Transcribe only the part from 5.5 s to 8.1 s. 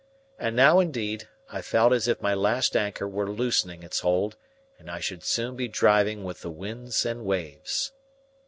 be driving with the winds and waves.